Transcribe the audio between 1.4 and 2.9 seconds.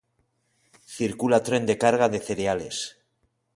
tren de carga de cereales